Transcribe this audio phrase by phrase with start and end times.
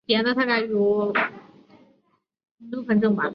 [0.07, 3.21] 在豹亚种里体型偏小。